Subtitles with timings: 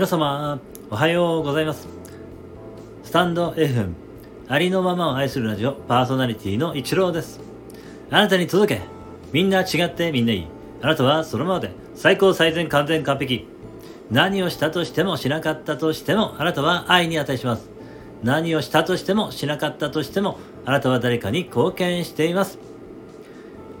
[0.00, 0.58] 皆様、
[0.90, 1.86] おはようございます。
[3.04, 3.92] スタンド FM、
[4.48, 7.38] ありのままを愛するラジオ、パーソナリティの一郎です。
[8.08, 8.80] あなたに届け。
[9.30, 10.46] みんな違ってみんないい。
[10.80, 13.46] あなたはそのままで、最高最善完全完璧。
[14.10, 17.68] 何をしたとしてもしなかったとしても、あなたは愛に値します。
[18.22, 22.58] 何をしたとしてもしなかったとしても、あなたは誰かに貢献しています。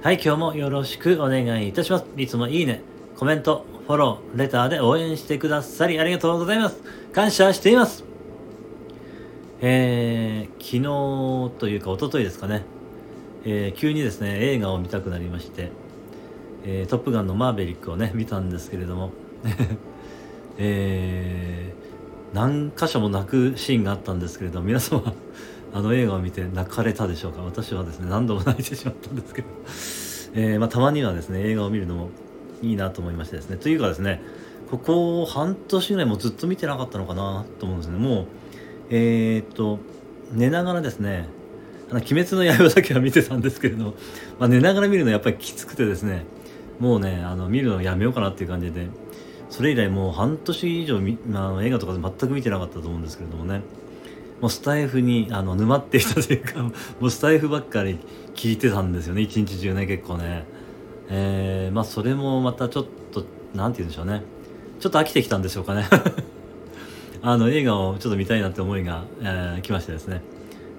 [0.02, 2.04] はい、今日もよろしくお願いいたします。
[2.18, 2.82] いつもいいね、
[3.16, 6.80] コメント、フォロー、レターで応援してくださりありがとうございます。
[7.12, 8.04] 感謝しています。
[9.60, 12.62] えー、昨日というか一昨日ですかね、
[13.44, 15.72] えー、急にですね、映画を見たくなりまして、
[16.64, 19.10] えー、トップガンのマーベリックをね、見たんですけれども、
[20.56, 25.12] えー、何箇所も泣くシーンがあったんですけれども、皆様、
[25.74, 27.42] あの映画を見て泣かれたでしょうか？
[27.42, 29.48] 私はですね、何度も泣いてしまったんですけど、
[30.34, 32.10] えー、まあ、たまにはですね、映画を見るのも
[32.62, 33.56] いいなと思いましてですね。
[33.56, 34.20] というかですね、
[34.70, 37.98] ここ半年ぐらいもずっと見てなかったのかなと思うんですね。
[37.98, 38.26] もう、
[38.90, 39.78] えー、っと、
[40.32, 41.28] 寝ながらですね、
[41.90, 43.94] あの、鬼滅の刃だけは見てたんですけれど、
[44.38, 46.24] まあ、寝ながら見るのやっぱりきつくてですね、
[46.78, 48.86] もうね、あの、見るのやめようかなっていう感じで、
[49.50, 53.62] それ以来もう半年以上み、まあ、映画とか全く見てなかったと思うんですけれどもね、
[54.40, 57.98] もうスタイフにあの沼っていたというか、もうスタイフばっかり
[58.34, 60.44] 聞いてたんですよね、一日中ね、結構ね。
[61.10, 64.22] えー、まあそれもまたちょっと、なんて言うんでしょうね。
[64.78, 65.86] ちょっと飽きてきたんでしょうかね。
[67.22, 70.22] あの映画をちょっと見たいなって思いが、えー、来ましてですね。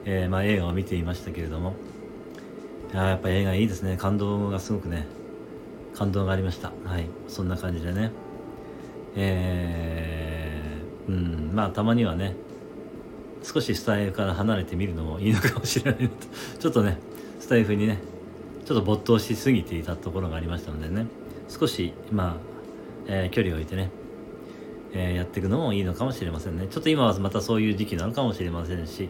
[0.05, 1.75] えー、まあ映画を見ていましたけれども。
[2.93, 3.97] ややっぱ映画いいですね。
[3.97, 5.05] 感動がすごくね、
[5.93, 6.71] 感動がありました。
[6.85, 7.05] はい。
[7.27, 8.11] そんな感じでね。
[9.15, 12.35] えー、うん、まあたまにはね、
[13.43, 16.09] 少しスタイフから離れてみるのもいいのかもしれない、
[16.59, 16.99] ちょっとね、
[17.39, 17.99] スタイフにね、
[18.71, 21.05] ちょっと没頭しすぎていたところがありましたのでね、
[21.49, 22.35] 少し、まあ、
[23.05, 23.89] えー、距離を置いてね、
[24.93, 26.67] えー、やっていくのもいいのかもしれませんね。
[26.71, 29.09] ちょっと今はまたそういう時期なのかもしれませんし、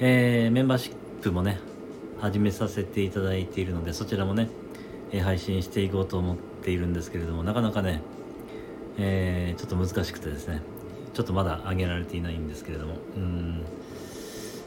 [0.00, 1.60] えー、メンバーシップもね、
[2.18, 4.48] 始めさせていただいているので、そちらもね、
[5.12, 8.02] え配信していこうと思っているんですけれども、なかなかね、
[8.98, 10.60] えちょっと難しくてですね、
[11.14, 13.64] ちょっとまだ上げられていないんですけれども、うん、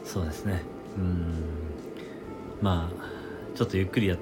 [0.06, 0.62] そうですね、
[0.96, 1.34] うん、
[2.62, 3.13] まあ、
[3.54, 4.18] ちょっとゆっくりやっ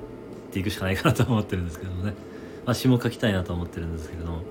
[0.53, 2.15] ていくしかないかなと思ってるんですけどもね、
[2.67, 4.43] まあ、詩も書きたいなと思ってるんですけれども、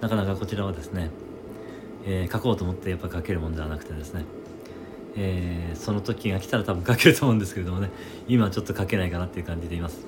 [0.00, 1.10] なかなかこちらはですね、
[2.04, 4.24] えー、書こうと思ってやっぱ書けるもんではなくてですね、
[5.16, 7.90] えー、その時が来たら多分書けると思うんですけれどもね、
[8.28, 10.06] 今はちょっと書けないかなっていう感じでいます。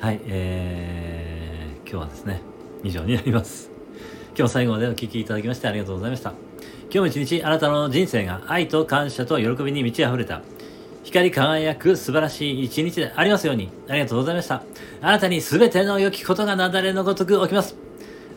[0.00, 2.42] はい、えー、今日はですね、
[2.82, 3.70] 以上になります。
[4.36, 6.32] 今日最後までお聴きいただきましてありがとうございました。
[6.84, 10.42] 今日も一日あなたの人生が愛と感謝と喜びに満ち溢れた
[11.04, 13.70] 光り輝く素晴らしい一日でありますように。
[13.88, 14.62] ありがとうございました。
[15.02, 17.76] あなたに全ての良きことが雪崩のごとく起きます。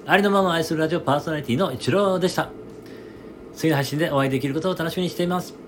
[0.05, 2.50] ありのまま愛するラジオパーソナリティの一郎でした。
[3.56, 5.66] 次の配信でお会いできることを楽しみにしています。